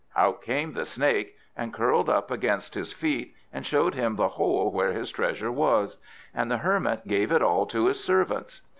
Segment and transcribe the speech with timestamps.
[0.15, 4.71] Out came the Snake, and curled up against his feet, and showed him the hole
[4.71, 5.99] where his treasure was;
[6.33, 8.61] and the Hermit gave it all to his servants.